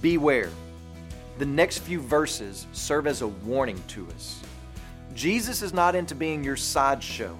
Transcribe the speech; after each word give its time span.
Beware. 0.00 0.50
The 1.38 1.46
next 1.46 1.78
few 1.78 2.00
verses 2.00 2.68
serve 2.72 3.08
as 3.08 3.22
a 3.22 3.26
warning 3.26 3.82
to 3.88 4.06
us. 4.14 4.40
Jesus 5.12 5.60
is 5.60 5.72
not 5.72 5.96
into 5.96 6.14
being 6.14 6.44
your 6.44 6.56
sideshow. 6.56 7.36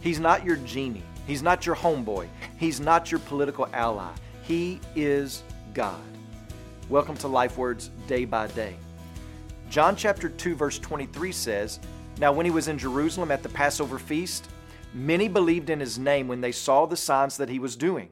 He's 0.00 0.20
not 0.20 0.44
your 0.44 0.56
genie. 0.56 1.02
He's 1.26 1.42
not 1.42 1.64
your 1.64 1.74
homeboy. 1.74 2.28
He's 2.58 2.78
not 2.78 3.10
your 3.10 3.20
political 3.20 3.68
ally. 3.72 4.12
He 4.42 4.80
is 4.94 5.42
God. 5.72 6.02
Welcome 6.90 7.16
to 7.16 7.28
Life 7.28 7.56
Words 7.56 7.90
Day 8.06 8.26
by 8.26 8.48
Day. 8.48 8.76
John 9.70 9.96
chapter 9.96 10.28
2 10.28 10.54
verse 10.54 10.78
23 10.78 11.32
says, 11.32 11.80
"Now 12.18 12.32
when 12.32 12.44
he 12.44 12.52
was 12.52 12.68
in 12.68 12.76
Jerusalem 12.76 13.30
at 13.30 13.42
the 13.42 13.48
Passover 13.48 13.98
feast, 13.98 14.46
many 14.92 15.26
believed 15.26 15.70
in 15.70 15.80
his 15.80 15.98
name 15.98 16.28
when 16.28 16.42
they 16.42 16.52
saw 16.52 16.84
the 16.84 16.98
signs 16.98 17.38
that 17.38 17.48
he 17.48 17.58
was 17.58 17.76
doing. 17.76 18.10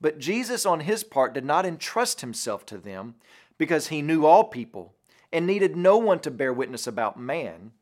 But 0.00 0.18
Jesus 0.18 0.64
on 0.64 0.80
his 0.80 1.04
part 1.04 1.34
did 1.34 1.44
not 1.44 1.66
entrust 1.66 2.20
himself 2.20 2.64
to 2.66 2.78
them, 2.78 3.16
because 3.58 3.88
he 3.88 4.00
knew 4.00 4.24
all 4.24 4.44
people 4.44 4.94
and 5.32 5.46
needed 5.46 5.76
no 5.76 5.98
one 5.98 6.20
to 6.20 6.30
bear 6.30 6.52
witness 6.52 6.86
about 6.86 7.20
man, 7.20 7.72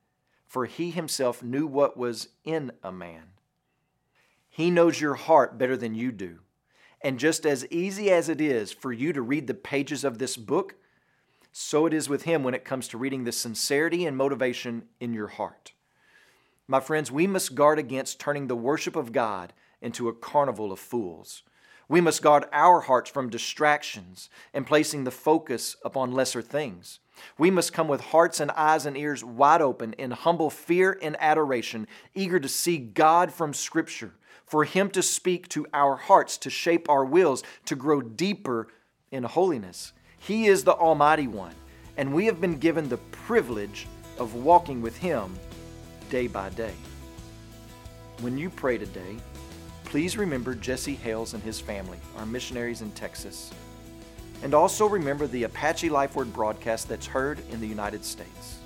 for 0.47 0.67
he 0.67 0.91
himself 0.91 1.43
knew 1.43 1.67
what 1.67 1.97
was 1.97 2.31
in 2.45 2.73
a 2.83 2.91
man." 2.91 3.31
He 4.49 4.71
knows 4.71 5.01
your 5.01 5.15
heart 5.15 5.57
better 5.57 5.77
than 5.77 5.95
you 5.95 6.11
do. 6.11 6.41
And 7.01 7.21
just 7.21 7.47
as 7.47 7.65
easy 7.67 8.11
as 8.11 8.29
it 8.29 8.41
is 8.41 8.73
for 8.73 8.93
you 8.93 9.12
to 9.12 9.23
read 9.23 9.47
the 9.47 9.55
pages 9.55 10.03
of 10.03 10.19
this 10.19 10.37
book, 10.37 10.75
so 11.53 11.87
it 11.87 11.95
is 11.95 12.09
with 12.09 12.25
Him 12.25 12.43
when 12.43 12.55
it 12.55 12.65
comes 12.65 12.89
to 12.89 12.98
reading 12.98 13.23
the 13.23 13.31
sincerity 13.31 14.05
and 14.05 14.17
motivation 14.17 14.89
in 14.98 15.15
your 15.15 15.29
heart. 15.29 15.75
My 16.67 16.81
friends, 16.81 17.12
we 17.12 17.29
must 17.29 17.55
guard 17.55 17.79
against 17.79 18.19
turning 18.19 18.48
the 18.48 18.57
worship 18.57 18.97
of 18.97 19.12
God 19.12 19.53
into 19.81 20.09
a 20.09 20.12
carnival 20.12 20.73
of 20.73 20.81
fools. 20.81 21.45
We 21.88 22.02
must 22.02 22.23
guard 22.23 22.45
our 22.52 22.80
hearts 22.80 23.09
from 23.09 23.30
distractions 23.30 24.28
and 24.52 24.66
placing 24.66 25.05
the 25.05 25.10
focus 25.10 25.77
upon 25.84 26.12
lesser 26.12 26.42
things. 26.42 27.01
We 27.38 27.51
must 27.51 27.73
come 27.73 27.88
with 27.88 28.01
hearts 28.01 28.41
and 28.41 28.51
eyes 28.52 28.84
and 28.84 28.97
ears 28.97 29.25
wide 29.25 29.62
open 29.62 29.95
in 29.95 30.11
humble 30.11 30.50
fear 30.50 30.98
and 31.00 31.17
adoration, 31.19 31.89
eager 32.14 32.39
to 32.39 32.48
see 32.48 32.78
God 32.78 33.33
from 33.33 33.55
Scripture, 33.55 34.12
for 34.45 34.64
Him 34.64 34.91
to 34.91 35.03
speak 35.03 35.48
to 35.48 35.67
our 35.72 35.97
hearts, 35.97 36.36
to 36.39 36.50
shape 36.50 36.89
our 36.89 37.05
wills, 37.05 37.42
to 37.64 37.75
grow 37.75 38.02
deeper 38.02 38.69
in 39.11 39.25
holiness. 39.25 39.92
He 40.19 40.47
is 40.47 40.64
the 40.64 40.75
Almighty 40.75 41.27
One, 41.27 41.55
and 41.97 42.12
we 42.12 42.27
have 42.27 42.41
been 42.41 42.58
given 42.58 42.89
the 42.89 42.98
privilege 42.98 43.86
of 44.19 44.34
walking 44.34 44.83
with 44.83 44.97
Him 44.97 45.34
day 46.11 46.27
by 46.27 46.50
day. 46.50 46.75
When 48.20 48.36
you 48.36 48.50
pray 48.50 48.78
today, 48.78 49.17
please 49.89 50.19
remember 50.19 50.55
Jesse 50.55 50.94
Hales 50.94 51.33
and 51.33 51.42
his 51.42 51.58
family, 51.58 51.98
our 52.19 52.27
missionaries 52.27 52.83
in 52.83 52.91
Texas. 52.91 53.50
And 54.42 54.53
also 54.53 54.86
remember 54.86 55.27
the 55.27 55.45
Apache 55.45 55.89
Life 55.89 56.14
Word 56.14 56.30
broadcast 56.33 56.89
that's 56.89 57.06
heard 57.06 57.41
in 57.50 57.58
the 57.58 57.67
United 57.67 58.05
States. 58.05 58.58